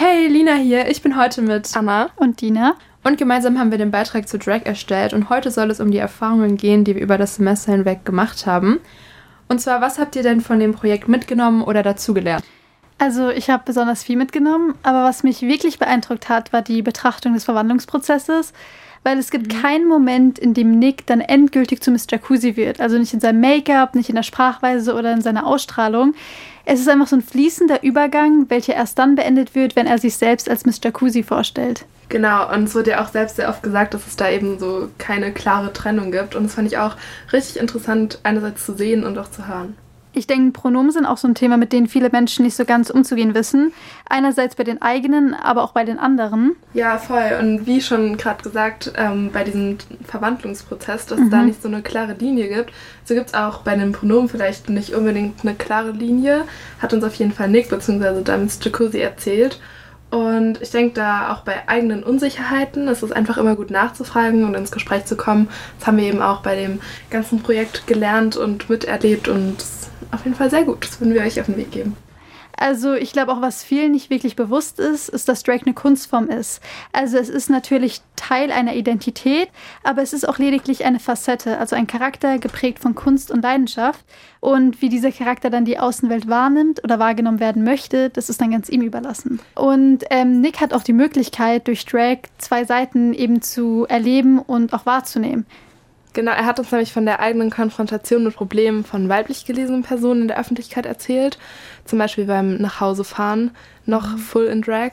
Hey, 0.00 0.28
Lina 0.28 0.54
hier. 0.54 0.86
Ich 0.86 1.02
bin 1.02 1.16
heute 1.16 1.42
mit 1.42 1.76
Anna 1.76 2.10
und 2.14 2.40
Dina. 2.40 2.76
Und 3.02 3.18
gemeinsam 3.18 3.58
haben 3.58 3.72
wir 3.72 3.78
den 3.78 3.90
Beitrag 3.90 4.28
zu 4.28 4.38
Drag 4.38 4.60
erstellt. 4.64 5.12
Und 5.12 5.28
heute 5.28 5.50
soll 5.50 5.72
es 5.72 5.80
um 5.80 5.90
die 5.90 5.98
Erfahrungen 5.98 6.56
gehen, 6.56 6.84
die 6.84 6.94
wir 6.94 7.02
über 7.02 7.18
das 7.18 7.34
Semester 7.34 7.72
hinweg 7.72 8.04
gemacht 8.04 8.46
haben. 8.46 8.78
Und 9.48 9.60
zwar, 9.60 9.80
was 9.80 9.98
habt 9.98 10.14
ihr 10.14 10.22
denn 10.22 10.40
von 10.40 10.60
dem 10.60 10.72
Projekt 10.72 11.08
mitgenommen 11.08 11.62
oder 11.62 11.82
dazugelernt? 11.82 12.44
Also 12.98 13.30
ich 13.30 13.50
habe 13.50 13.64
besonders 13.66 14.04
viel 14.04 14.16
mitgenommen, 14.16 14.74
aber 14.84 15.02
was 15.02 15.24
mich 15.24 15.42
wirklich 15.42 15.80
beeindruckt 15.80 16.28
hat, 16.28 16.52
war 16.52 16.62
die 16.62 16.82
Betrachtung 16.82 17.34
des 17.34 17.42
Verwandlungsprozesses, 17.44 18.52
weil 19.02 19.18
es 19.18 19.32
gibt 19.32 19.52
mhm. 19.52 19.60
keinen 19.60 19.88
Moment, 19.88 20.38
in 20.38 20.54
dem 20.54 20.78
Nick 20.78 21.06
dann 21.06 21.20
endgültig 21.20 21.82
zu 21.82 21.90
Miss 21.90 22.06
Jacuzzi 22.08 22.56
wird. 22.56 22.80
Also 22.80 22.98
nicht 22.98 23.14
in 23.14 23.20
seinem 23.20 23.40
Make-up, 23.40 23.96
nicht 23.96 24.10
in 24.10 24.14
der 24.14 24.22
Sprachweise 24.22 24.94
oder 24.94 25.12
in 25.12 25.22
seiner 25.22 25.44
Ausstrahlung. 25.44 26.14
Es 26.70 26.80
ist 26.80 26.88
einfach 26.90 27.06
so 27.06 27.16
ein 27.16 27.22
fließender 27.22 27.82
Übergang, 27.82 28.50
welcher 28.50 28.74
erst 28.74 28.98
dann 28.98 29.14
beendet 29.14 29.54
wird, 29.54 29.74
wenn 29.74 29.86
er 29.86 29.96
sich 29.96 30.18
selbst 30.18 30.50
als 30.50 30.66
Miss 30.66 30.78
Jacuzzi 30.84 31.22
vorstellt. 31.22 31.86
Genau, 32.10 32.52
und 32.52 32.64
es 32.64 32.74
wurde 32.74 32.90
ja 32.90 33.02
auch 33.02 33.08
selbst 33.08 33.36
sehr 33.36 33.48
oft 33.48 33.62
gesagt, 33.62 33.94
dass 33.94 34.06
es 34.06 34.16
da 34.16 34.28
eben 34.28 34.58
so 34.58 34.90
keine 34.98 35.32
klare 35.32 35.72
Trennung 35.72 36.12
gibt. 36.12 36.34
Und 36.34 36.42
das 36.42 36.56
fand 36.56 36.68
ich 36.68 36.76
auch 36.76 36.96
richtig 37.32 37.58
interessant, 37.58 38.18
einerseits 38.22 38.66
zu 38.66 38.74
sehen 38.74 39.04
und 39.04 39.16
auch 39.16 39.30
zu 39.30 39.48
hören. 39.48 39.78
Ich 40.18 40.26
denke, 40.26 40.50
Pronomen 40.50 40.90
sind 40.90 41.06
auch 41.06 41.16
so 41.16 41.28
ein 41.28 41.36
Thema, 41.36 41.56
mit 41.56 41.72
denen 41.72 41.86
viele 41.86 42.10
Menschen 42.10 42.44
nicht 42.44 42.56
so 42.56 42.64
ganz 42.64 42.90
umzugehen 42.90 43.34
wissen. 43.34 43.72
Einerseits 44.08 44.56
bei 44.56 44.64
den 44.64 44.82
eigenen, 44.82 45.32
aber 45.32 45.62
auch 45.62 45.70
bei 45.70 45.84
den 45.84 46.00
anderen. 46.00 46.56
Ja, 46.74 46.98
voll. 46.98 47.38
Und 47.38 47.66
wie 47.66 47.80
schon 47.80 48.16
gerade 48.16 48.42
gesagt, 48.42 48.92
ähm, 48.96 49.30
bei 49.32 49.44
diesem 49.44 49.78
Verwandlungsprozess, 50.04 51.06
dass 51.06 51.20
mhm. 51.20 51.24
es 51.26 51.30
da 51.30 51.36
mhm. 51.36 51.46
nicht 51.46 51.62
so 51.62 51.68
eine 51.68 51.82
klare 51.82 52.14
Linie 52.14 52.48
gibt, 52.48 52.72
so 53.04 53.14
gibt 53.14 53.28
es 53.28 53.34
auch 53.34 53.58
bei 53.58 53.76
den 53.76 53.92
Pronomen 53.92 54.28
vielleicht 54.28 54.68
nicht 54.68 54.92
unbedingt 54.92 55.42
eine 55.42 55.54
klare 55.54 55.92
Linie. 55.92 56.46
Hat 56.80 56.92
uns 56.92 57.04
auf 57.04 57.14
jeden 57.14 57.32
Fall 57.32 57.48
Nick 57.48 57.68
bzw. 57.68 58.24
Damis 58.24 58.58
Jacuzzi 58.60 58.98
erzählt. 58.98 59.60
Und 60.10 60.62
ich 60.62 60.70
denke, 60.70 60.94
da 60.94 61.32
auch 61.32 61.40
bei 61.40 61.68
eigenen 61.68 62.02
Unsicherheiten 62.02 62.88
ist 62.88 63.02
es 63.02 63.12
einfach 63.12 63.36
immer 63.36 63.56
gut 63.56 63.70
nachzufragen 63.70 64.44
und 64.44 64.54
ins 64.54 64.70
Gespräch 64.70 65.04
zu 65.04 65.16
kommen. 65.16 65.48
Das 65.78 65.86
haben 65.86 65.98
wir 65.98 66.04
eben 66.04 66.22
auch 66.22 66.40
bei 66.40 66.56
dem 66.56 66.80
ganzen 67.10 67.42
Projekt 67.42 67.86
gelernt 67.86 68.36
und 68.36 68.70
miterlebt 68.70 69.28
und 69.28 69.64
auf 70.10 70.24
jeden 70.24 70.36
Fall 70.36 70.50
sehr 70.50 70.64
gut. 70.64 70.84
Das 70.84 71.00
würden 71.00 71.12
wir 71.12 71.20
euch 71.20 71.38
auf 71.40 71.46
den 71.46 71.58
Weg 71.58 71.70
geben. 71.70 71.96
Also 72.58 72.94
ich 72.94 73.12
glaube 73.12 73.32
auch, 73.32 73.40
was 73.40 73.62
vielen 73.62 73.92
nicht 73.92 74.10
wirklich 74.10 74.34
bewusst 74.34 74.80
ist, 74.80 75.08
ist, 75.08 75.28
dass 75.28 75.44
Drag 75.44 75.60
eine 75.64 75.74
Kunstform 75.74 76.28
ist. 76.28 76.60
Also 76.92 77.16
es 77.16 77.28
ist 77.28 77.48
natürlich 77.48 78.00
Teil 78.16 78.50
einer 78.50 78.74
Identität, 78.74 79.48
aber 79.84 80.02
es 80.02 80.12
ist 80.12 80.28
auch 80.28 80.38
lediglich 80.38 80.84
eine 80.84 80.98
Facette, 80.98 81.58
also 81.58 81.76
ein 81.76 81.86
Charakter 81.86 82.38
geprägt 82.38 82.80
von 82.80 82.96
Kunst 82.96 83.30
und 83.30 83.42
Leidenschaft. 83.42 84.04
Und 84.40 84.82
wie 84.82 84.88
dieser 84.88 85.12
Charakter 85.12 85.50
dann 85.50 85.64
die 85.64 85.78
Außenwelt 85.78 86.28
wahrnimmt 86.28 86.82
oder 86.82 86.98
wahrgenommen 86.98 87.38
werden 87.38 87.62
möchte, 87.62 88.10
das 88.10 88.28
ist 88.28 88.40
dann 88.40 88.50
ganz 88.50 88.68
ihm 88.68 88.82
überlassen. 88.82 89.38
Und 89.54 90.04
ähm, 90.10 90.40
Nick 90.40 90.60
hat 90.60 90.72
auch 90.72 90.82
die 90.82 90.92
Möglichkeit, 90.92 91.68
durch 91.68 91.86
Drag 91.86 92.18
zwei 92.38 92.64
Seiten 92.64 93.14
eben 93.14 93.40
zu 93.40 93.86
erleben 93.88 94.40
und 94.40 94.72
auch 94.72 94.84
wahrzunehmen. 94.84 95.46
Genau, 96.18 96.32
er 96.32 96.46
hat 96.46 96.58
uns 96.58 96.72
nämlich 96.72 96.92
von 96.92 97.06
der 97.06 97.20
eigenen 97.20 97.48
Konfrontation 97.48 98.24
mit 98.24 98.34
Problemen 98.34 98.82
von 98.82 99.08
weiblich 99.08 99.44
gelesenen 99.44 99.84
Personen 99.84 100.22
in 100.22 100.26
der 100.26 100.40
Öffentlichkeit 100.40 100.84
erzählt. 100.84 101.38
Zum 101.84 102.00
Beispiel 102.00 102.24
beim 102.24 102.56
Nachhausefahren, 102.56 103.52
noch 103.86 104.14
mhm. 104.14 104.18
full 104.18 104.46
in 104.46 104.62
Drag. 104.62 104.90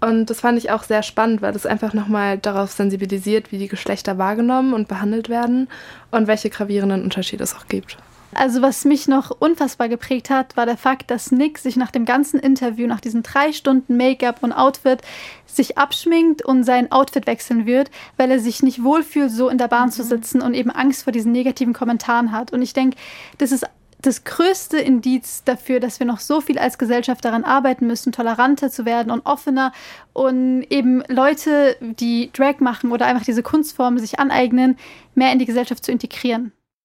Und 0.00 0.30
das 0.30 0.40
fand 0.40 0.56
ich 0.56 0.70
auch 0.70 0.84
sehr 0.84 1.02
spannend, 1.02 1.42
weil 1.42 1.52
das 1.52 1.66
einfach 1.66 1.92
nochmal 1.92 2.38
darauf 2.38 2.70
sensibilisiert, 2.70 3.52
wie 3.52 3.58
die 3.58 3.68
Geschlechter 3.68 4.16
wahrgenommen 4.16 4.72
und 4.72 4.88
behandelt 4.88 5.28
werden 5.28 5.68
und 6.10 6.26
welche 6.26 6.48
gravierenden 6.48 7.02
Unterschiede 7.02 7.44
es 7.44 7.54
auch 7.54 7.66
gibt. 7.66 7.98
Also 8.34 8.62
was 8.62 8.84
mich 8.84 9.08
noch 9.08 9.30
unfassbar 9.30 9.88
geprägt 9.88 10.30
hat, 10.30 10.56
war 10.56 10.64
der 10.64 10.78
Fakt, 10.78 11.10
dass 11.10 11.32
Nick 11.32 11.58
sich 11.58 11.76
nach 11.76 11.90
dem 11.90 12.04
ganzen 12.04 12.40
Interview, 12.40 12.86
nach 12.86 13.00
diesen 13.00 13.22
drei 13.22 13.52
Stunden 13.52 13.96
Make-up 13.96 14.42
und 14.42 14.52
Outfit, 14.52 15.02
sich 15.46 15.76
abschminkt 15.76 16.42
und 16.42 16.64
sein 16.64 16.90
Outfit 16.90 17.26
wechseln 17.26 17.66
wird, 17.66 17.90
weil 18.16 18.30
er 18.30 18.40
sich 18.40 18.62
nicht 18.62 18.82
wohlfühlt, 18.82 19.30
so 19.30 19.48
in 19.50 19.58
der 19.58 19.68
Bahn 19.68 19.88
mhm. 19.88 19.92
zu 19.92 20.02
sitzen 20.02 20.40
und 20.40 20.54
eben 20.54 20.70
Angst 20.70 21.04
vor 21.04 21.12
diesen 21.12 21.32
negativen 21.32 21.74
Kommentaren 21.74 22.32
hat. 22.32 22.52
Und 22.52 22.62
ich 22.62 22.72
denke, 22.72 22.96
das 23.36 23.52
ist 23.52 23.66
das 24.00 24.24
größte 24.24 24.78
Indiz 24.78 25.44
dafür, 25.44 25.78
dass 25.78 26.00
wir 26.00 26.06
noch 26.06 26.18
so 26.18 26.40
viel 26.40 26.58
als 26.58 26.76
Gesellschaft 26.76 27.24
daran 27.24 27.44
arbeiten 27.44 27.86
müssen, 27.86 28.12
toleranter 28.12 28.70
zu 28.70 28.84
werden 28.84 29.12
und 29.12 29.24
offener 29.24 29.72
und 30.12 30.64
eben 30.70 31.04
Leute, 31.08 31.76
die 31.80 32.30
Drag 32.32 32.58
machen 32.58 32.90
oder 32.90 33.06
einfach 33.06 33.24
diese 33.24 33.44
Kunstform 33.44 33.98
sich 33.98 34.18
aneignen, 34.18 34.76
mehr 35.14 35.32
in 35.32 35.38
die 35.38 35.46
Gesellschaft 35.46 35.84
zu 35.84 35.92
integrieren. 35.92 36.52